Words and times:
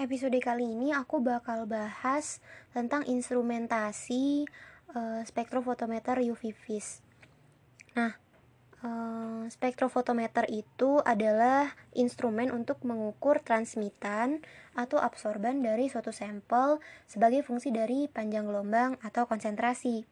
Episode 0.00 0.40
kali 0.40 0.64
ini 0.64 0.96
aku 0.96 1.20
bakal 1.20 1.68
bahas 1.68 2.40
tentang 2.72 3.04
instrumentasi 3.04 4.48
uh, 4.96 5.20
spektrofotometer 5.28 6.24
UV 6.24 6.56
vis. 6.56 7.04
Nah, 7.92 8.16
uh, 8.80 9.44
spektrofotometer 9.52 10.48
itu 10.48 11.04
adalah 11.04 11.76
instrumen 11.92 12.48
untuk 12.48 12.80
mengukur 12.80 13.44
transmitan 13.44 14.40
atau 14.72 14.96
absorban 14.96 15.60
dari 15.60 15.92
suatu 15.92 16.16
sampel 16.16 16.80
sebagai 17.04 17.44
fungsi 17.44 17.68
dari 17.68 18.08
panjang 18.08 18.48
gelombang 18.48 18.96
atau 19.04 19.28
konsentrasi. 19.28 20.08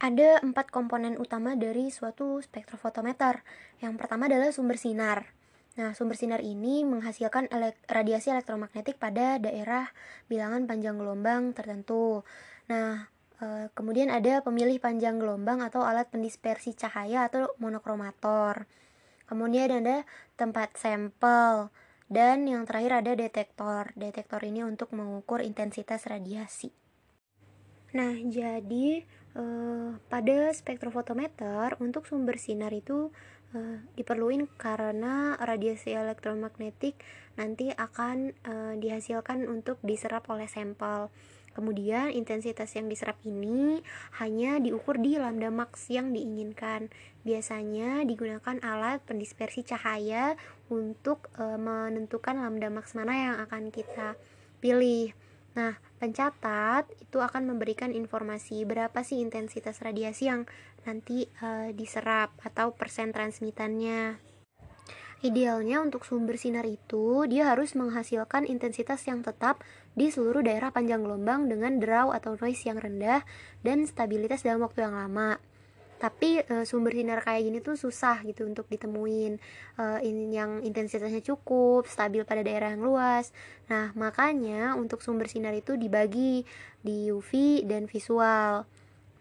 Ada 0.00 0.40
empat 0.40 0.72
komponen 0.72 1.20
utama 1.20 1.52
dari 1.52 1.92
suatu 1.92 2.40
spektrofotometer. 2.40 3.44
Yang 3.76 3.92
pertama 4.00 4.32
adalah 4.32 4.48
sumber 4.56 4.80
sinar. 4.80 5.36
Nah, 5.76 5.92
sumber 5.92 6.16
sinar 6.16 6.40
ini 6.40 6.88
menghasilkan 6.88 7.52
elek 7.52 7.76
radiasi 7.84 8.32
elektromagnetik 8.32 8.96
pada 8.96 9.36
daerah 9.36 9.92
bilangan 10.24 10.64
panjang 10.64 10.96
gelombang 10.96 11.52
tertentu. 11.52 12.24
Nah, 12.72 13.12
e, 13.36 13.68
kemudian 13.76 14.08
ada 14.08 14.40
pemilih 14.40 14.80
panjang 14.80 15.20
gelombang 15.20 15.60
atau 15.60 15.84
alat 15.84 16.08
pendispersi 16.08 16.72
cahaya 16.72 17.28
atau 17.28 17.52
monokromator. 17.60 18.64
Kemudian 19.28 19.84
ada 19.84 20.08
tempat 20.40 20.80
sampel 20.80 21.68
dan 22.08 22.48
yang 22.48 22.64
terakhir 22.64 23.04
ada 23.04 23.12
detektor. 23.12 23.92
Detektor 24.00 24.40
ini 24.48 24.64
untuk 24.64 24.96
mengukur 24.96 25.44
intensitas 25.44 26.08
radiasi. 26.08 26.72
Nah, 27.92 28.16
jadi 28.16 29.04
eh, 29.36 29.90
pada 30.08 30.36
spektrofotometer 30.56 31.76
untuk 31.84 32.08
sumber 32.08 32.40
sinar 32.40 32.72
itu 32.72 33.12
eh, 33.56 33.80
diperluin 33.96 34.44
karena 34.60 35.40
radiasi 35.40 35.96
elektromagnetik 35.96 37.00
nanti 37.40 37.72
akan 37.72 38.36
eh, 38.36 38.74
dihasilkan 38.76 39.48
untuk 39.48 39.80
diserap 39.80 40.28
oleh 40.28 40.44
sampel. 40.44 41.08
Kemudian 41.56 42.12
intensitas 42.12 42.68
yang 42.76 42.92
diserap 42.92 43.16
ini 43.24 43.80
hanya 44.20 44.60
diukur 44.60 45.00
di 45.00 45.16
lambda 45.16 45.48
max 45.48 45.88
yang 45.88 46.12
diinginkan. 46.12 46.92
Biasanya 47.24 48.04
digunakan 48.04 48.60
alat 48.60 49.00
pendispersi 49.08 49.64
cahaya 49.64 50.36
untuk 50.68 51.32
e, 51.40 51.56
menentukan 51.56 52.36
lambda 52.36 52.68
max 52.68 52.92
mana 52.92 53.16
yang 53.16 53.36
akan 53.40 53.72
kita 53.72 54.20
pilih. 54.60 55.16
Nah, 55.56 55.80
pencatat 55.96 56.84
itu 57.00 57.16
akan 57.16 57.48
memberikan 57.48 57.88
informasi 57.96 58.68
berapa 58.68 59.00
sih 59.00 59.24
intensitas 59.24 59.80
radiasi 59.80 60.28
yang 60.28 60.44
nanti 60.84 61.26
uh, 61.40 61.72
diserap 61.72 62.36
atau 62.44 62.76
persen 62.76 63.10
transmitannya. 63.10 64.20
Idealnya 65.24 65.80
untuk 65.80 66.04
sumber 66.04 66.36
sinar 66.36 66.68
itu 66.68 67.24
dia 67.24 67.48
harus 67.48 67.72
menghasilkan 67.72 68.44
intensitas 68.44 69.00
yang 69.08 69.24
tetap 69.24 69.64
di 69.96 70.12
seluruh 70.12 70.44
daerah 70.44 70.68
panjang 70.68 71.00
gelombang 71.00 71.48
dengan 71.48 71.80
draw 71.80 72.12
atau 72.12 72.36
noise 72.36 72.68
yang 72.68 72.76
rendah 72.76 73.24
dan 73.64 73.88
stabilitas 73.88 74.44
dalam 74.44 74.60
waktu 74.60 74.84
yang 74.84 74.92
lama 74.92 75.40
tapi 75.96 76.44
e, 76.44 76.54
sumber 76.68 76.92
sinar 76.92 77.24
kayak 77.24 77.42
gini 77.48 77.58
tuh 77.64 77.76
susah 77.76 78.20
gitu 78.28 78.44
untuk 78.44 78.68
ditemuin. 78.68 79.40
E, 79.80 79.84
in, 80.04 80.28
yang 80.32 80.60
intensitasnya 80.60 81.24
cukup 81.24 81.88
stabil 81.88 82.22
pada 82.28 82.44
daerah 82.44 82.72
yang 82.76 82.84
luas. 82.84 83.32
Nah 83.72 83.96
makanya 83.96 84.76
untuk 84.76 85.00
sumber 85.00 85.28
sinar 85.28 85.56
itu 85.56 85.74
dibagi 85.80 86.44
di 86.84 87.08
UV 87.08 87.64
dan 87.64 87.88
visual. 87.88 88.68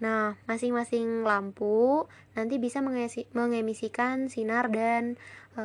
Nah 0.03 0.35
masing-masing 0.45 1.23
lampu 1.23 2.03
nanti 2.35 2.59
bisa 2.59 2.83
mengemisikan 3.31 4.27
sinar 4.27 4.67
dan 4.67 5.15
e, 5.55 5.63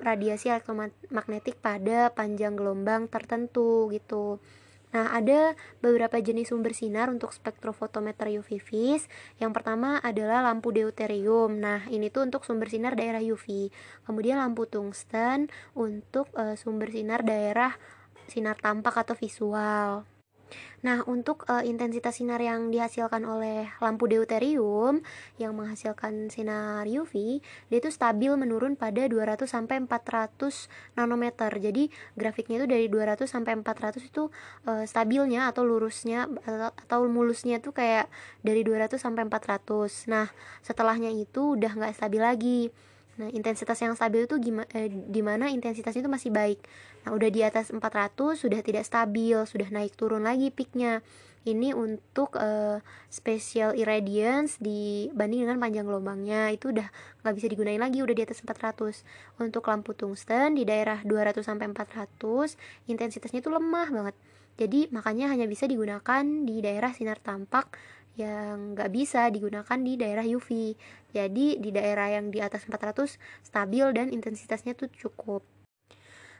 radiasi 0.00 0.48
elektromagnetik 0.48 1.60
pada 1.60 2.08
panjang 2.14 2.56
gelombang 2.56 3.06
tertentu 3.10 3.92
gitu 3.92 4.40
Nah, 4.90 5.14
ada 5.14 5.54
beberapa 5.78 6.18
jenis 6.18 6.50
sumber 6.50 6.74
sinar 6.74 7.06
untuk 7.10 7.30
spektrofotometer 7.30 8.26
UV 8.42 8.58
vis. 8.58 9.06
Yang 9.38 9.52
pertama 9.54 10.02
adalah 10.02 10.42
lampu 10.42 10.74
deuterium. 10.74 11.62
Nah, 11.62 11.86
ini 11.88 12.10
tuh 12.10 12.26
untuk 12.26 12.42
sumber 12.42 12.66
sinar 12.66 12.98
daerah 12.98 13.22
UV. 13.22 13.70
Kemudian 14.06 14.42
lampu 14.42 14.66
tungsten 14.66 15.46
untuk 15.78 16.26
uh, 16.34 16.58
sumber 16.58 16.90
sinar 16.90 17.22
daerah 17.22 17.78
sinar 18.26 18.58
tampak 18.58 19.06
atau 19.06 19.14
visual. 19.18 20.19
Nah, 20.80 21.04
untuk 21.04 21.44
uh, 21.46 21.60
intensitas 21.60 22.16
sinar 22.16 22.40
yang 22.40 22.72
dihasilkan 22.72 23.22
oleh 23.28 23.68
lampu 23.84 24.08
deuterium 24.08 25.04
yang 25.36 25.52
menghasilkan 25.52 26.32
sinar 26.32 26.88
UV, 26.88 27.44
dia 27.68 27.78
itu 27.78 27.92
stabil 27.92 28.32
menurun 28.34 28.74
pada 28.80 29.04
200 29.04 29.44
sampai 29.44 29.84
400 29.84 30.70
nanometer. 30.96 31.52
Jadi, 31.52 31.92
grafiknya 32.16 32.64
itu 32.64 32.68
dari 32.68 32.86
200 32.88 33.28
sampai 33.28 33.60
400 33.60 34.00
itu 34.08 34.32
uh, 34.64 34.84
stabilnya 34.88 35.52
atau 35.52 35.62
lurusnya 35.68 36.26
atau 36.88 37.04
mulusnya 37.06 37.60
itu 37.60 37.70
kayak 37.76 38.08
dari 38.40 38.64
200 38.64 38.96
sampai 38.96 39.28
400. 39.28 40.08
Nah, 40.08 40.32
setelahnya 40.64 41.12
itu 41.12 41.60
udah 41.60 41.72
nggak 41.76 41.92
stabil 41.96 42.22
lagi. 42.22 42.60
Nah, 43.20 43.28
intensitas 43.36 43.76
yang 43.84 43.92
stabil 43.92 44.24
itu 44.24 44.40
gimana 44.40 44.64
eh, 44.72 44.88
di 44.88 45.20
intensitasnya 45.60 46.00
itu 46.00 46.08
masih 46.08 46.32
baik. 46.32 46.64
Nah, 47.04 47.12
udah 47.12 47.28
di 47.28 47.44
atas 47.44 47.68
400 47.68 48.16
sudah 48.40 48.64
tidak 48.64 48.88
stabil, 48.88 49.36
sudah 49.44 49.68
naik 49.68 49.92
turun 49.92 50.24
lagi 50.24 50.48
peaknya. 50.48 51.04
Ini 51.40 51.72
untuk 51.72 52.36
uh, 52.36 52.84
special 53.08 53.72
irradiance 53.72 54.60
dibanding 54.60 55.48
dengan 55.48 55.56
panjang 55.56 55.88
gelombangnya 55.88 56.52
itu 56.52 56.68
udah 56.68 56.84
nggak 57.24 57.32
bisa 57.32 57.48
digunain 57.48 57.80
lagi 57.80 58.04
udah 58.04 58.12
di 58.12 58.24
atas 58.24 58.44
400. 58.44 59.40
Untuk 59.40 59.64
lampu 59.68 59.96
tungsten 59.96 60.56
di 60.56 60.68
daerah 60.68 61.00
200 61.00 61.40
sampai 61.40 61.72
400 61.72 62.56
intensitasnya 62.92 63.40
itu 63.40 63.48
lemah 63.48 63.88
banget. 63.88 64.16
Jadi 64.60 64.92
makanya 64.92 65.32
hanya 65.32 65.48
bisa 65.48 65.64
digunakan 65.64 66.20
di 66.20 66.60
daerah 66.60 66.92
sinar 66.92 67.16
tampak 67.24 67.72
yang 68.20 68.76
nggak 68.76 68.92
bisa 68.92 69.32
digunakan 69.32 69.78
di 69.80 69.96
daerah 69.96 70.22
UV. 70.28 70.76
Jadi 71.16 71.56
di 71.56 71.70
daerah 71.72 72.12
yang 72.12 72.28
di 72.28 72.44
atas 72.44 72.68
400 72.68 73.16
stabil 73.40 73.86
dan 73.96 74.12
intensitasnya 74.12 74.76
tuh 74.76 74.92
cukup. 74.92 75.42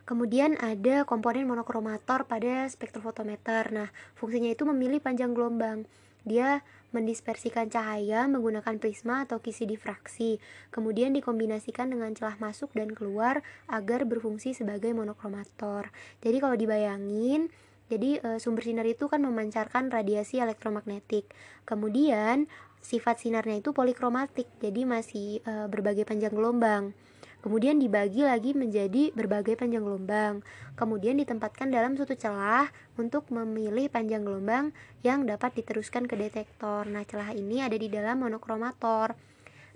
Kemudian 0.04 0.58
ada 0.58 1.06
komponen 1.06 1.46
monokromator 1.46 2.26
pada 2.26 2.66
spektrofotometer. 2.68 3.70
Nah, 3.70 3.88
fungsinya 4.18 4.50
itu 4.50 4.66
memilih 4.66 4.98
panjang 4.98 5.32
gelombang. 5.32 5.86
Dia 6.26 6.60
mendispersikan 6.90 7.70
cahaya 7.70 8.26
menggunakan 8.26 8.76
prisma 8.82 9.24
atau 9.24 9.38
kisi 9.38 9.64
difraksi, 9.64 10.42
kemudian 10.74 11.14
dikombinasikan 11.14 11.88
dengan 11.88 12.10
celah 12.12 12.36
masuk 12.42 12.74
dan 12.74 12.90
keluar 12.92 13.46
agar 13.70 14.04
berfungsi 14.04 14.52
sebagai 14.52 14.90
monokromator. 14.92 15.94
Jadi 16.20 16.36
kalau 16.42 16.56
dibayangin, 16.58 17.48
jadi 17.90 18.22
e, 18.22 18.28
sumber 18.38 18.62
sinar 18.62 18.86
itu 18.86 19.10
kan 19.10 19.18
memancarkan 19.26 19.90
radiasi 19.90 20.38
elektromagnetik. 20.38 21.26
Kemudian 21.66 22.46
sifat 22.78 23.20
sinarnya 23.20 23.58
itu 23.58 23.74
polikromatik, 23.74 24.46
jadi 24.62 24.86
masih 24.86 25.42
e, 25.42 25.52
berbagai 25.66 26.06
panjang 26.06 26.30
gelombang. 26.30 26.94
Kemudian 27.40 27.80
dibagi 27.80 28.20
lagi 28.20 28.52
menjadi 28.52 29.16
berbagai 29.16 29.56
panjang 29.56 29.80
gelombang. 29.80 30.44
Kemudian 30.76 31.16
ditempatkan 31.16 31.72
dalam 31.72 31.96
suatu 31.96 32.12
celah 32.12 32.68
untuk 33.00 33.32
memilih 33.32 33.88
panjang 33.88 34.20
gelombang 34.20 34.76
yang 35.00 35.24
dapat 35.24 35.56
diteruskan 35.56 36.04
ke 36.04 36.20
detektor. 36.20 36.84
Nah, 36.84 37.00
celah 37.08 37.32
ini 37.32 37.64
ada 37.64 37.76
di 37.80 37.88
dalam 37.88 38.20
monokromator. 38.20 39.16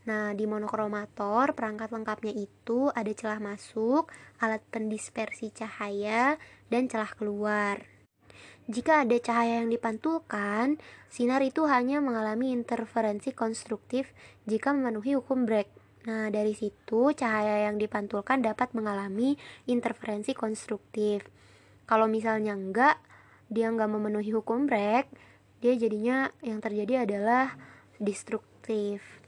Nah, 0.05 0.37
di 0.37 0.45
monokromator 0.45 1.57
perangkat 1.57 1.89
lengkapnya 1.89 2.37
itu 2.37 2.93
ada 2.93 3.09
celah 3.17 3.41
masuk, 3.41 4.13
alat 4.45 4.61
pendispersi 4.69 5.49
cahaya, 5.49 6.37
dan 6.69 6.85
celah 6.93 7.17
keluar. 7.17 7.94
Jika 8.65 9.05
ada 9.05 9.17
cahaya 9.21 9.61
yang 9.61 9.69
dipantulkan, 9.69 10.81
sinar 11.13 11.45
itu 11.45 11.69
hanya 11.69 12.01
mengalami 12.01 12.49
interferensi 12.49 13.37
konstruktif 13.37 14.09
jika 14.49 14.73
memenuhi 14.73 15.21
hukum 15.21 15.45
Bragg. 15.45 15.69
Nah, 16.09 16.33
dari 16.33 16.57
situ 16.57 17.13
cahaya 17.13 17.69
yang 17.69 17.77
dipantulkan 17.77 18.41
dapat 18.41 18.73
mengalami 18.73 19.37
interferensi 19.69 20.33
konstruktif. 20.33 21.29
Kalau 21.85 22.09
misalnya 22.09 22.57
enggak, 22.57 22.97
dia 23.53 23.69
enggak 23.69 23.93
memenuhi 23.93 24.33
hukum 24.33 24.65
Bragg, 24.65 25.13
dia 25.61 25.77
jadinya 25.77 26.33
yang 26.41 26.65
terjadi 26.65 27.05
adalah 27.05 27.57
destruktif 28.01 29.24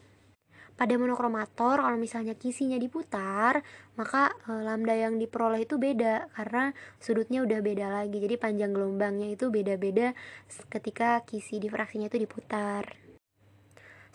pada 0.77 0.95
monokromator 1.01 1.81
kalau 1.81 1.99
misalnya 1.99 2.37
kisinya 2.37 2.77
diputar 2.77 3.65
maka 3.97 4.33
e, 4.45 4.53
lambda 4.63 4.93
yang 4.93 5.17
diperoleh 5.17 5.65
itu 5.65 5.81
beda 5.81 6.29
karena 6.37 6.77
sudutnya 7.01 7.43
udah 7.43 7.61
beda 7.65 7.87
lagi 7.89 8.21
jadi 8.21 8.37
panjang 8.37 8.77
gelombangnya 8.77 9.33
itu 9.33 9.49
beda-beda 9.49 10.13
ketika 10.69 11.25
kisi 11.25 11.59
difraksinya 11.59 12.13
itu 12.13 12.21
diputar 12.21 13.07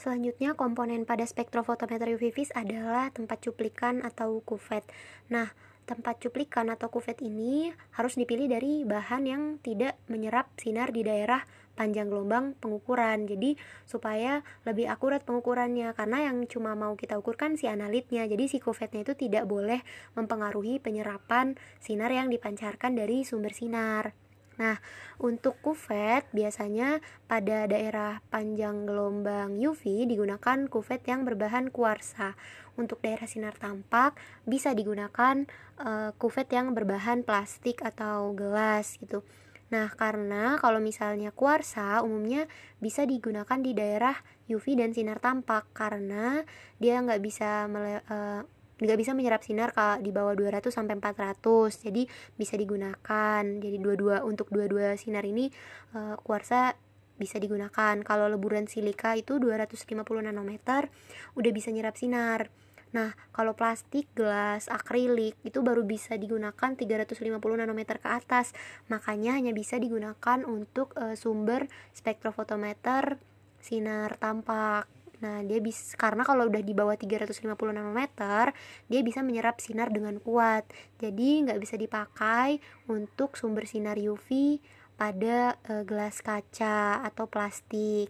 Selanjutnya 0.01 0.57
komponen 0.57 1.05
pada 1.05 1.29
spektrofotometer 1.29 2.17
UV 2.17 2.33
vis 2.33 2.49
adalah 2.57 3.13
tempat 3.13 3.37
cuplikan 3.37 4.01
atau 4.01 4.41
kuvet. 4.41 4.81
Nah, 5.29 5.53
tempat 5.85 6.21
cuplikan 6.21 6.69
atau 6.69 6.87
kuvet 6.87 7.19
ini 7.19 7.73
harus 7.97 8.15
dipilih 8.15 8.47
dari 8.47 8.87
bahan 8.87 9.23
yang 9.27 9.43
tidak 9.59 9.97
menyerap 10.07 10.49
sinar 10.55 10.93
di 10.93 11.03
daerah 11.03 11.43
panjang 11.73 12.11
gelombang 12.11 12.53
pengukuran. 12.59 13.25
Jadi 13.25 13.57
supaya 13.89 14.45
lebih 14.67 14.87
akurat 14.87 15.23
pengukurannya. 15.25 15.91
Karena 15.97 16.29
yang 16.31 16.45
cuma 16.45 16.77
mau 16.77 16.93
kita 16.93 17.17
ukurkan 17.17 17.57
si 17.57 17.65
analitnya. 17.65 18.27
Jadi 18.27 18.47
si 18.51 18.57
kuvetnya 18.61 19.01
itu 19.01 19.17
tidak 19.17 19.49
boleh 19.49 19.81
mempengaruhi 20.13 20.77
penyerapan 20.77 21.57
sinar 21.81 22.13
yang 22.13 22.29
dipancarkan 22.29 22.95
dari 22.95 23.23
sumber 23.25 23.55
sinar 23.55 24.13
Nah, 24.61 24.77
untuk 25.17 25.57
kuvet 25.65 26.29
biasanya 26.29 27.01
pada 27.25 27.65
daerah 27.65 28.21
panjang 28.29 28.85
gelombang 28.85 29.57
UV 29.57 30.05
digunakan 30.05 30.69
kuvet 30.69 31.01
yang 31.09 31.25
berbahan 31.25 31.73
kuarsa. 31.73 32.37
Untuk 32.77 33.01
daerah 33.01 33.25
sinar 33.25 33.57
tampak 33.57 34.13
bisa 34.45 34.77
digunakan 34.77 35.49
uh, 35.81 36.13
kuvet 36.21 36.53
yang 36.53 36.77
berbahan 36.77 37.25
plastik 37.25 37.81
atau 37.81 38.37
gelas 38.37 39.01
gitu. 39.01 39.25
Nah, 39.73 39.89
karena 39.97 40.61
kalau 40.61 40.77
misalnya 40.77 41.33
kuarsa 41.33 42.05
umumnya 42.05 42.45
bisa 42.77 43.01
digunakan 43.09 43.57
di 43.57 43.73
daerah 43.73 44.13
UV 44.45 44.77
dan 44.77 44.93
sinar 44.93 45.17
tampak 45.17 45.73
karena 45.73 46.45
dia 46.77 47.01
nggak 47.01 47.23
bisa 47.23 47.65
uh, 47.65 48.45
nggak 48.81 48.97
bisa 48.97 49.13
menyerap 49.13 49.45
sinar 49.45 49.71
kalau 49.71 50.01
di 50.01 50.09
bawah 50.09 50.33
200 50.33 50.73
sampai 50.73 50.97
400 50.97 51.85
jadi 51.85 52.01
bisa 52.33 52.57
digunakan 52.57 53.43
jadi 53.45 53.77
dua-dua 53.77 54.25
untuk 54.25 54.49
dua-dua 54.49 54.97
sinar 54.97 55.23
ini 55.23 55.53
uh, 55.93 56.17
kuarsa 56.19 56.73
bisa 57.21 57.37
digunakan 57.37 58.01
kalau 58.01 58.25
leburan 58.25 58.65
silika 58.65 59.13
itu 59.13 59.37
250 59.37 59.85
nanometer 60.25 60.89
udah 61.37 61.51
bisa 61.53 61.69
nyerap 61.69 61.93
sinar 61.93 62.49
Nah, 62.91 63.15
kalau 63.31 63.55
plastik, 63.55 64.11
gelas, 64.11 64.67
akrilik 64.67 65.35
itu 65.47 65.63
baru 65.63 65.87
bisa 65.87 66.19
digunakan 66.19 66.75
350 66.75 67.39
nanometer 67.39 68.03
ke 68.03 68.09
atas. 68.11 68.51
Makanya 68.91 69.39
hanya 69.39 69.55
bisa 69.55 69.79
digunakan 69.79 70.43
untuk 70.43 70.91
uh, 70.99 71.15
sumber 71.15 71.71
spektrofotometer 71.95 73.15
sinar 73.63 74.19
tampak. 74.19 74.91
Nah, 75.21 75.45
dia 75.45 75.61
bisa 75.61 75.93
karena 75.97 76.25
kalau 76.25 76.49
udah 76.49 76.61
di 76.65 76.73
bawah 76.73 76.97
350 76.97 77.45
nanometer, 77.77 78.53
dia 78.89 79.01
bisa 79.05 79.21
menyerap 79.21 79.61
sinar 79.61 79.93
dengan 79.93 80.17
kuat. 80.17 80.65
Jadi 80.97 81.45
nggak 81.45 81.61
bisa 81.61 81.77
dipakai 81.77 82.57
untuk 82.89 83.37
sumber 83.37 83.69
sinar 83.69 84.01
UV 84.01 84.57
pada 84.97 85.57
e, 85.61 85.85
gelas 85.85 86.21
kaca 86.25 87.05
atau 87.05 87.29
plastik. 87.29 88.09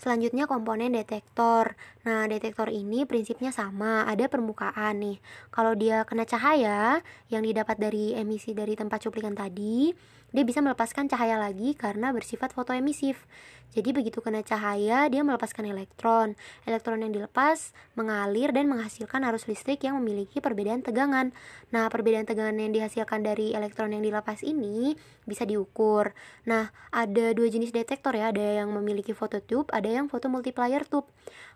Selanjutnya 0.00 0.48
komponen 0.48 0.96
detektor. 0.96 1.76
Nah, 2.08 2.24
detektor 2.24 2.72
ini 2.72 3.04
prinsipnya 3.04 3.52
sama, 3.52 4.08
ada 4.08 4.32
permukaan 4.32 4.96
nih. 4.96 5.20
Kalau 5.52 5.76
dia 5.76 6.08
kena 6.08 6.24
cahaya 6.24 7.04
yang 7.28 7.44
didapat 7.44 7.76
dari 7.76 8.16
emisi 8.16 8.56
dari 8.56 8.72
tempat 8.80 8.96
cuplikan 9.04 9.36
tadi, 9.36 9.92
dia 10.30 10.42
bisa 10.46 10.62
melepaskan 10.62 11.10
cahaya 11.10 11.36
lagi 11.38 11.74
karena 11.74 12.14
bersifat 12.14 12.54
fotoemisif. 12.54 13.26
Jadi 13.70 13.94
begitu 13.94 14.18
kena 14.18 14.42
cahaya, 14.42 15.06
dia 15.06 15.22
melepaskan 15.22 15.62
elektron. 15.70 16.34
Elektron 16.66 17.06
yang 17.06 17.14
dilepas 17.14 17.70
mengalir 17.94 18.50
dan 18.50 18.66
menghasilkan 18.66 19.22
arus 19.30 19.46
listrik 19.46 19.86
yang 19.86 19.94
memiliki 20.02 20.42
perbedaan 20.42 20.82
tegangan. 20.82 21.30
Nah, 21.70 21.86
perbedaan 21.86 22.26
tegangan 22.26 22.58
yang 22.58 22.74
dihasilkan 22.74 23.22
dari 23.22 23.54
elektron 23.54 23.94
yang 23.94 24.02
dilepas 24.02 24.42
ini 24.42 24.98
bisa 25.22 25.46
diukur. 25.46 26.10
Nah, 26.50 26.74
ada 26.90 27.30
dua 27.30 27.46
jenis 27.46 27.70
detektor 27.70 28.18
ya, 28.18 28.34
ada 28.34 28.42
yang 28.42 28.74
memiliki 28.74 29.14
phototube, 29.14 29.70
ada 29.70 29.86
yang 29.86 30.10
photomultiplier 30.10 30.82
tube. 30.82 31.06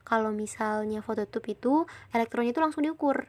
Kalau 0.06 0.30
misalnya 0.30 1.02
phototube 1.02 1.50
itu 1.50 1.82
elektronnya 2.14 2.54
itu 2.54 2.62
langsung 2.62 2.86
diukur. 2.86 3.26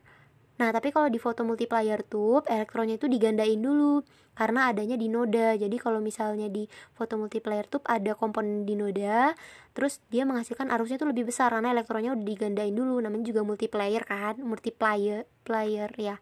Nah, 0.55 0.71
tapi 0.71 0.95
kalau 0.95 1.11
di 1.11 1.19
foto 1.19 1.43
multiplier 1.43 1.99
tube, 2.07 2.47
elektronnya 2.47 2.95
itu 2.95 3.11
digandain 3.11 3.59
dulu 3.59 3.99
karena 4.35 4.71
adanya 4.71 4.95
di 4.95 5.11
noda. 5.11 5.55
Jadi 5.55 5.75
kalau 5.75 5.99
misalnya 5.99 6.47
di 6.47 6.63
foto 6.95 7.19
multiplier 7.19 7.67
tube 7.67 7.83
ada 7.87 8.15
komponen 8.15 8.63
di 8.63 8.79
noda, 8.79 9.35
terus 9.75 9.99
dia 10.07 10.23
menghasilkan 10.23 10.71
arusnya 10.71 10.95
itu 10.95 11.07
lebih 11.07 11.27
besar 11.27 11.51
karena 11.51 11.75
elektronnya 11.75 12.15
udah 12.15 12.25
digandain 12.25 12.71
dulu. 12.71 13.03
Namanya 13.03 13.25
juga 13.27 13.41
multiplier 13.43 14.03
kan, 14.07 14.39
multiplier 14.39 15.27
player 15.43 15.91
ya. 15.99 16.15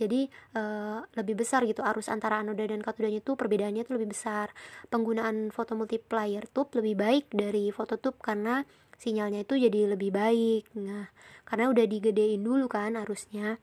Jadi 0.00 0.26
uh, 0.56 1.04
lebih 1.14 1.44
besar 1.44 1.62
gitu 1.68 1.84
arus 1.84 2.08
antara 2.08 2.40
anoda 2.40 2.64
dan 2.64 2.80
katodanya 2.80 3.20
itu 3.22 3.36
perbedaannya 3.38 3.86
itu 3.86 3.92
lebih 3.94 4.10
besar. 4.10 4.50
Penggunaan 4.88 5.52
foto 5.54 5.78
multiplier 5.78 6.48
tube 6.50 6.72
lebih 6.80 6.98
baik 6.98 7.24
dari 7.30 7.70
foto 7.70 8.00
tube 8.00 8.18
karena 8.18 8.64
sinyalnya 9.02 9.42
itu 9.42 9.58
jadi 9.58 9.98
lebih 9.98 10.14
baik 10.14 10.70
nah 10.78 11.10
karena 11.42 11.74
udah 11.74 11.84
digedein 11.90 12.46
dulu 12.46 12.70
kan 12.70 12.94
arusnya 12.94 13.58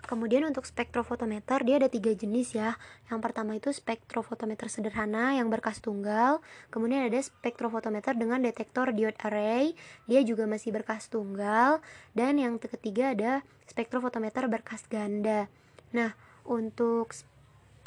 Kemudian 0.00 0.42
untuk 0.48 0.64
spektrofotometer 0.64 1.60
dia 1.62 1.76
ada 1.76 1.86
tiga 1.86 2.10
jenis 2.10 2.56
ya. 2.56 2.74
Yang 3.12 3.20
pertama 3.20 3.54
itu 3.54 3.70
spektrofotometer 3.70 4.72
sederhana 4.72 5.36
yang 5.36 5.52
berkas 5.52 5.78
tunggal. 5.84 6.40
Kemudian 6.72 7.04
ada 7.04 7.20
spektrofotometer 7.20 8.16
dengan 8.16 8.40
detektor 8.40 8.96
diode 8.96 9.20
array, 9.20 9.76
dia 10.08 10.20
juga 10.24 10.48
masih 10.48 10.72
berkas 10.72 11.12
tunggal. 11.12 11.84
Dan 12.16 12.40
yang 12.40 12.56
ketiga 12.56 13.12
ada 13.12 13.32
spektrofotometer 13.68 14.48
berkas 14.48 14.88
ganda. 14.88 15.52
Nah, 15.92 16.16
untuk 16.48 17.12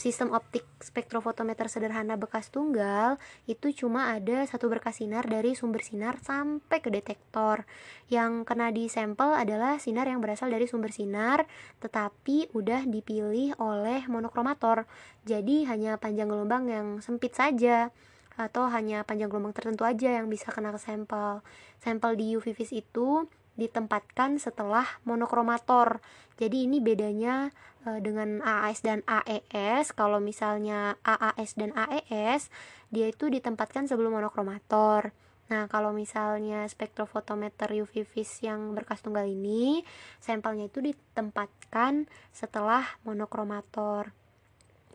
sistem 0.03 0.35
optik 0.35 0.67
spektrofotometer 0.83 1.71
sederhana 1.71 2.19
bekas 2.19 2.51
tunggal 2.51 3.15
itu 3.47 3.71
cuma 3.71 4.11
ada 4.11 4.43
satu 4.43 4.67
berkas 4.67 4.99
sinar 4.99 5.23
dari 5.23 5.55
sumber 5.55 5.79
sinar 5.79 6.19
sampai 6.19 6.83
ke 6.83 6.91
detektor. 6.91 7.63
Yang 8.11 8.43
kena 8.43 8.75
di 8.75 8.91
sampel 8.91 9.31
adalah 9.31 9.79
sinar 9.79 10.11
yang 10.11 10.19
berasal 10.19 10.51
dari 10.51 10.67
sumber 10.67 10.91
sinar 10.91 11.47
tetapi 11.79 12.51
udah 12.51 12.83
dipilih 12.83 13.55
oleh 13.63 14.03
monokromator. 14.11 14.83
Jadi 15.23 15.63
hanya 15.71 15.95
panjang 15.95 16.27
gelombang 16.27 16.67
yang 16.67 16.87
sempit 16.99 17.31
saja 17.31 17.87
atau 18.35 18.67
hanya 18.67 19.07
panjang 19.07 19.31
gelombang 19.31 19.55
tertentu 19.55 19.87
aja 19.87 20.19
yang 20.19 20.27
bisa 20.27 20.51
kena 20.51 20.75
ke 20.75 20.83
sampel. 20.83 21.39
Sampel 21.79 22.19
di 22.19 22.35
UV 22.35 22.51
vis 22.51 22.75
itu 22.75 23.23
ditempatkan 23.55 24.41
setelah 24.41 24.85
monokromator. 25.05 26.01
Jadi 26.41 26.65
ini 26.65 26.81
bedanya 26.81 27.53
e, 27.85 28.01
dengan 28.01 28.41
AAS 28.41 28.81
dan 28.81 29.05
AES. 29.05 29.93
Kalau 29.93 30.17
misalnya 30.17 30.97
AAS 31.05 31.53
dan 31.53 31.73
AES, 31.77 32.49
dia 32.89 33.09
itu 33.09 33.29
ditempatkan 33.29 33.85
sebelum 33.85 34.17
monokromator. 34.17 35.13
Nah, 35.51 35.69
kalau 35.69 35.93
misalnya 35.93 36.65
spektrofotometer 36.65 37.69
UV 37.77 38.07
vis 38.07 38.41
yang 38.41 38.73
berkas 38.73 39.05
tunggal 39.05 39.27
ini, 39.27 39.85
sampelnya 40.17 40.71
itu 40.71 40.81
ditempatkan 40.81 42.09
setelah 42.33 42.81
monokromator. 43.05 44.15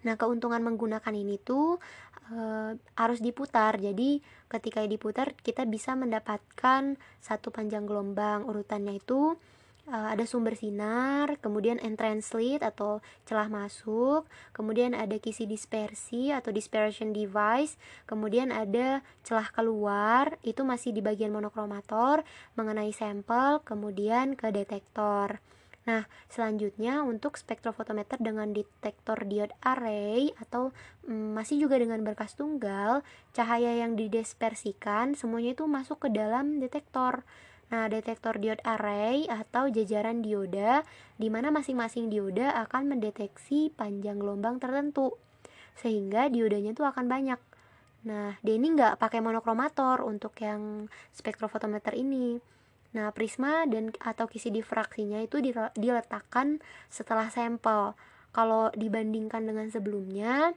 Nah, 0.07 0.15
keuntungan 0.15 0.63
menggunakan 0.63 1.11
ini 1.11 1.43
tuh 1.43 1.83
e, 2.29 2.41
harus 2.97 3.21
diputar. 3.21 3.77
Jadi, 3.81 4.21
ketika 4.49 4.85
diputar 4.85 5.37
kita 5.37 5.65
bisa 5.69 5.97
mendapatkan 5.97 6.97
satu 7.21 7.49
panjang 7.53 7.85
gelombang. 7.85 8.45
Urutannya 8.49 9.01
itu 9.01 9.37
e, 9.89 9.97
ada 9.97 10.25
sumber 10.29 10.57
sinar, 10.57 11.41
kemudian 11.41 11.81
entrance 11.81 12.33
slit 12.33 12.61
atau 12.61 13.01
celah 13.25 13.49
masuk, 13.49 14.29
kemudian 14.53 14.93
ada 14.93 15.17
kisi 15.21 15.49
dispersi 15.49 16.31
atau 16.31 16.53
dispersion 16.53 17.17
device, 17.17 17.81
kemudian 18.05 18.53
ada 18.53 19.01
celah 19.25 19.49
keluar, 19.53 20.37
itu 20.45 20.65
masih 20.65 20.93
di 20.93 21.01
bagian 21.01 21.33
monokromator 21.33 22.25
mengenai 22.55 22.93
sampel, 22.93 23.65
kemudian 23.65 24.37
ke 24.37 24.53
detektor. 24.53 25.41
Nah, 25.89 26.05
selanjutnya 26.29 27.01
untuk 27.01 27.41
spektrofotometer 27.41 28.21
dengan 28.21 28.53
detektor 28.53 29.25
diode 29.25 29.57
array 29.65 30.37
atau 30.37 30.77
mm, 31.09 31.33
masih 31.33 31.65
juga 31.65 31.81
dengan 31.81 32.05
berkas 32.05 32.37
tunggal, 32.37 33.01
cahaya 33.33 33.73
yang 33.73 33.97
didispersikan 33.97 35.17
semuanya 35.17 35.57
itu 35.57 35.65
masuk 35.65 36.05
ke 36.05 36.09
dalam 36.13 36.61
detektor. 36.61 37.25
Nah, 37.73 37.89
detektor 37.89 38.37
diode 38.37 38.61
array 38.69 39.25
atau 39.33 39.73
jajaran 39.73 40.21
dioda 40.21 40.85
di 41.17 41.33
mana 41.33 41.49
masing-masing 41.49 42.13
dioda 42.13 42.53
akan 42.69 42.93
mendeteksi 42.93 43.73
panjang 43.73 44.21
gelombang 44.21 44.61
tertentu. 44.61 45.17
Sehingga 45.73 46.29
diodanya 46.29 46.77
itu 46.77 46.85
akan 46.85 47.09
banyak. 47.09 47.41
Nah, 48.05 48.37
dia 48.45 48.55
ini 48.61 48.77
nggak 48.77 49.01
pakai 49.01 49.25
monokromator 49.25 50.05
untuk 50.05 50.37
yang 50.45 50.93
spektrofotometer 51.17 51.97
ini. 51.97 52.58
Nah, 52.97 53.13
prisma 53.13 53.69
dan 53.69 53.93
atau 54.01 54.25
kisi 54.25 54.49
difraksinya 54.49 55.21
itu 55.21 55.45
diletakkan 55.77 56.65
setelah 56.89 57.29
sampel. 57.29 57.93
Kalau 58.33 58.73
dibandingkan 58.73 59.45
dengan 59.45 59.69
sebelumnya, 59.69 60.57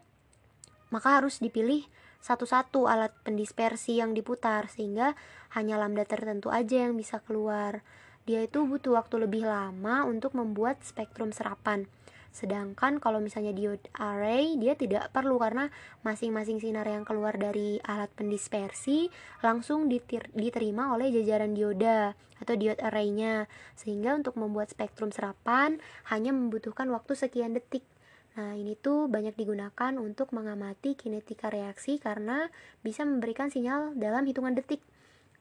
maka 0.92 1.20
harus 1.20 1.40
dipilih 1.44 1.88
satu-satu 2.22 2.86
alat 2.86 3.12
pendispersi 3.26 3.98
yang 3.98 4.14
diputar 4.14 4.70
sehingga 4.70 5.18
hanya 5.58 5.82
lambda 5.82 6.06
tertentu 6.06 6.54
aja 6.54 6.86
yang 6.88 6.94
bisa 6.96 7.20
keluar. 7.26 7.82
Dia 8.30 8.46
itu 8.46 8.62
butuh 8.64 9.02
waktu 9.02 9.26
lebih 9.26 9.50
lama 9.50 10.06
untuk 10.06 10.38
membuat 10.38 10.86
spektrum 10.86 11.34
serapan. 11.34 11.90
Sedangkan 12.32 13.04
kalau 13.04 13.20
misalnya 13.20 13.52
diode 13.52 13.84
array 14.00 14.56
dia 14.56 14.80
tidak 14.80 15.12
perlu 15.12 15.36
karena 15.36 15.68
masing-masing 16.08 16.64
sinar 16.64 16.88
yang 16.88 17.04
keluar 17.04 17.36
dari 17.36 17.76
alat 17.84 18.08
pendispersi 18.16 19.12
langsung 19.44 19.92
diterima 20.32 20.96
oleh 20.96 21.12
jajaran 21.12 21.52
dioda 21.52 22.16
atau 22.42 22.56
diode 22.58 22.82
arraynya 22.82 23.46
sehingga 23.76 24.18
untuk 24.18 24.40
membuat 24.40 24.72
spektrum 24.72 25.12
serapan 25.14 25.78
hanya 26.10 26.34
membutuhkan 26.34 26.90
waktu 26.90 27.14
sekian 27.14 27.54
detik. 27.54 27.86
Nah, 28.32 28.56
ini 28.56 28.80
tuh 28.80 29.12
banyak 29.12 29.36
digunakan 29.36 29.92
untuk 30.00 30.32
mengamati 30.32 30.96
kinetika 30.96 31.52
reaksi 31.52 32.00
karena 32.00 32.48
bisa 32.80 33.04
memberikan 33.04 33.52
sinyal 33.52 33.92
dalam 34.00 34.24
hitungan 34.24 34.56
detik 34.56 34.80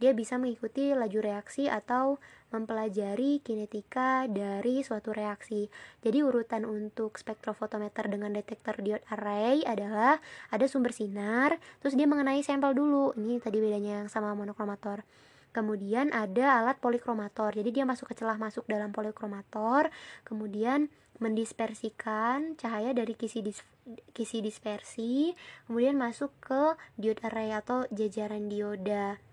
dia 0.00 0.16
bisa 0.16 0.40
mengikuti 0.40 0.97
laju 0.97 1.21
reaksi 1.21 1.69
atau 1.69 2.16
mempelajari 2.50 3.45
kinetika 3.45 4.26
dari 4.26 4.83
suatu 4.83 5.12
reaksi. 5.14 5.69
Jadi 6.02 6.25
urutan 6.25 6.66
untuk 6.66 7.21
spektrofotometer 7.21 8.11
dengan 8.11 8.35
detektor 8.35 8.80
diode 8.80 9.04
array 9.12 9.62
adalah 9.62 10.19
ada 10.50 10.66
sumber 10.66 10.90
sinar, 10.90 11.61
terus 11.85 11.95
dia 11.95 12.09
mengenai 12.09 12.40
sampel 12.42 12.75
dulu. 12.75 13.14
Ini 13.14 13.38
tadi 13.38 13.61
bedanya 13.61 14.02
yang 14.02 14.11
sama 14.11 14.35
monokromator. 14.35 15.04
Kemudian 15.50 16.14
ada 16.14 16.62
alat 16.62 16.78
polikromator. 16.78 17.54
Jadi 17.54 17.71
dia 17.71 17.85
masuk 17.85 18.11
ke 18.11 18.14
celah 18.16 18.38
masuk 18.38 18.64
dalam 18.66 18.90
polikromator, 18.95 19.92
kemudian 20.25 20.88
mendispersikan 21.21 22.57
cahaya 22.57 22.97
dari 22.97 23.12
kisi 23.12 23.45
dis 23.45 23.61
kisi 24.14 24.40
dispersi, 24.40 25.35
kemudian 25.66 25.99
masuk 25.99 26.30
ke 26.40 26.78
diode 26.97 27.21
array 27.26 27.52
atau 27.52 27.85
jajaran 27.90 28.47
dioda. 28.47 29.30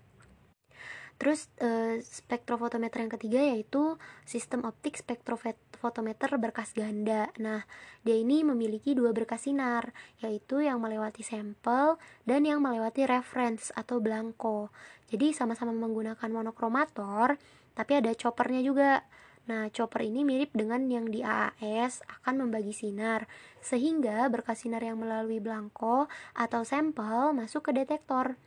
Terus 1.18 1.50
e, 1.58 1.98
spektrofotometer 1.98 3.02
yang 3.02 3.10
ketiga 3.10 3.42
yaitu 3.42 3.98
sistem 4.22 4.62
optik 4.62 4.94
spektrofotometer 4.94 6.30
berkas 6.38 6.70
ganda. 6.70 7.26
Nah, 7.42 7.66
dia 8.06 8.14
ini 8.14 8.46
memiliki 8.46 8.94
dua 8.94 9.10
berkas 9.10 9.50
sinar, 9.50 9.90
yaitu 10.22 10.62
yang 10.62 10.78
melewati 10.78 11.26
sampel 11.26 11.98
dan 12.22 12.46
yang 12.46 12.62
melewati 12.62 13.02
reference 13.02 13.74
atau 13.74 13.98
blanko. 13.98 14.70
Jadi 15.10 15.34
sama-sama 15.34 15.74
menggunakan 15.74 16.30
monokromator, 16.30 17.34
tapi 17.74 17.92
ada 17.98 18.14
choppernya 18.14 18.62
juga. 18.62 19.02
Nah, 19.50 19.72
chopper 19.74 20.06
ini 20.06 20.22
mirip 20.22 20.54
dengan 20.54 20.86
yang 20.86 21.08
di 21.08 21.24
AAS 21.24 22.04
akan 22.06 22.46
membagi 22.46 22.70
sinar, 22.70 23.26
sehingga 23.58 24.28
berkas 24.30 24.62
sinar 24.62 24.84
yang 24.84 25.00
melalui 25.00 25.42
blanko 25.42 26.06
atau 26.36 26.62
sampel 26.62 27.34
masuk 27.34 27.72
ke 27.72 27.72
detektor. 27.74 28.38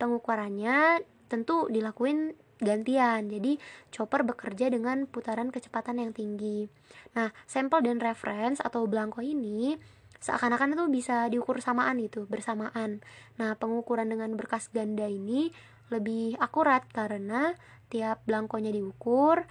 Pengukurannya 0.00 1.04
tentu 1.26 1.68
dilakuin 1.70 2.34
gantian. 2.60 3.28
Jadi 3.28 3.60
chopper 3.92 4.24
bekerja 4.24 4.72
dengan 4.72 5.04
putaran 5.04 5.52
kecepatan 5.52 6.00
yang 6.00 6.12
tinggi. 6.16 6.68
Nah, 7.16 7.32
sampel 7.44 7.84
dan 7.84 8.00
reference 8.00 8.64
atau 8.64 8.88
blanko 8.88 9.20
ini 9.20 9.76
seakan-akan 10.16 10.74
itu 10.74 10.84
bisa 10.88 11.28
diukur 11.28 11.60
samaan 11.60 12.00
gitu, 12.00 12.24
bersamaan. 12.24 13.04
Nah, 13.36 13.54
pengukuran 13.60 14.08
dengan 14.08 14.32
berkas 14.34 14.72
ganda 14.72 15.04
ini 15.04 15.52
lebih 15.92 16.34
akurat 16.42 16.82
karena 16.90 17.54
tiap 17.86 18.24
blankonya 18.26 18.74
diukur 18.74 19.46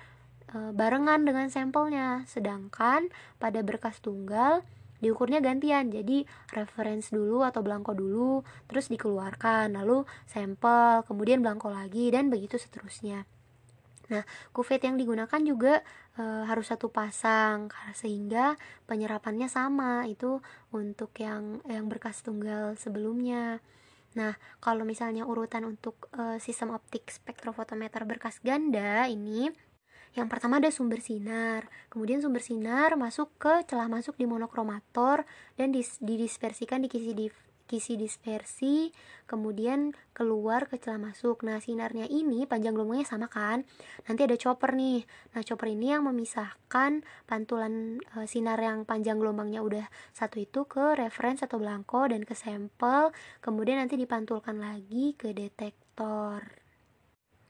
e, 0.52 0.58
barengan 0.76 1.24
dengan 1.24 1.48
sampelnya. 1.48 2.26
Sedangkan 2.28 3.08
pada 3.40 3.62
berkas 3.64 4.02
tunggal 4.04 4.66
diukurnya 5.06 5.38
gantian. 5.46 5.94
Jadi 5.94 6.26
reference 6.58 7.14
dulu 7.14 7.46
atau 7.46 7.62
belangko 7.62 7.94
dulu 7.94 8.42
terus 8.66 8.90
dikeluarkan. 8.90 9.78
Lalu 9.78 10.02
sampel 10.26 11.06
kemudian 11.06 11.46
belangko 11.46 11.70
lagi 11.70 12.10
dan 12.10 12.34
begitu 12.34 12.58
seterusnya. 12.58 13.30
Nah, 14.06 14.22
kuvet 14.54 14.86
yang 14.86 15.02
digunakan 15.02 15.42
juga 15.42 15.82
e, 16.18 16.22
harus 16.22 16.70
satu 16.70 16.94
pasang 16.94 17.74
sehingga 17.98 18.58
penyerapannya 18.86 19.50
sama. 19.50 20.06
Itu 20.10 20.42
untuk 20.74 21.14
yang 21.22 21.62
yang 21.66 21.90
berkas 21.90 22.22
tunggal 22.22 22.78
sebelumnya. 22.78 23.62
Nah, 24.16 24.38
kalau 24.64 24.88
misalnya 24.88 25.26
urutan 25.26 25.66
untuk 25.66 26.10
e, 26.14 26.38
sistem 26.38 26.74
optik 26.74 27.10
spektrofotometer 27.10 28.06
berkas 28.06 28.40
ganda 28.46 29.10
ini 29.10 29.50
yang 30.16 30.32
pertama 30.32 30.64
ada 30.64 30.72
sumber 30.72 31.04
sinar, 31.04 31.68
kemudian 31.92 32.24
sumber 32.24 32.40
sinar 32.40 32.96
masuk 32.96 33.36
ke 33.36 33.68
celah 33.68 33.92
masuk 33.92 34.16
di 34.16 34.24
monokromator 34.24 35.28
dan 35.60 35.76
dis 35.76 36.00
didispersikan 36.00 36.80
di 36.80 36.88
kisi 36.88 37.12
di 37.12 37.28
kisi 37.66 37.98
dispersi, 37.98 38.94
kemudian 39.26 39.98
keluar 40.14 40.70
ke 40.70 40.78
celah 40.78 41.02
masuk. 41.02 41.42
Nah, 41.42 41.58
sinarnya 41.58 42.06
ini 42.06 42.46
panjang 42.46 42.78
gelombangnya 42.78 43.10
sama 43.10 43.26
kan? 43.26 43.66
Nanti 44.06 44.22
ada 44.22 44.38
chopper 44.38 44.78
nih. 44.78 45.02
Nah, 45.34 45.42
chopper 45.42 45.74
ini 45.74 45.92
yang 45.92 46.06
memisahkan 46.06 47.02
pantulan 47.26 47.98
e, 48.14 48.30
sinar 48.30 48.62
yang 48.62 48.86
panjang 48.86 49.18
gelombangnya 49.18 49.66
udah 49.66 49.86
satu 50.14 50.38
itu 50.38 50.70
ke 50.70 50.94
reference 50.94 51.42
atau 51.42 51.58
blanko 51.58 52.06
dan 52.06 52.22
ke 52.22 52.38
sampel, 52.38 53.10
kemudian 53.42 53.82
nanti 53.82 53.98
dipantulkan 53.98 54.62
lagi 54.62 55.18
ke 55.18 55.34
detektor. 55.34 56.46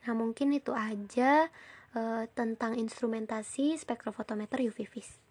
Nah, 0.06 0.14
mungkin 0.16 0.56
itu 0.56 0.72
aja 0.72 1.50
uh, 1.96 2.28
tentang 2.36 2.76
instrumentasi 2.76 3.80
spektrofotometer 3.80 4.60
UV 4.62 4.86
vis. 4.92 5.16